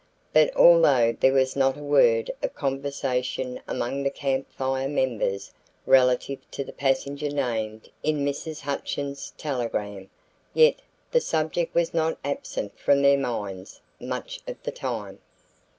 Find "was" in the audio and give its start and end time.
1.31-1.55, 11.75-11.93